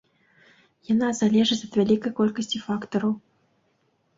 [0.93, 3.11] Яна залежыць ад вялікай колькасці фактараў.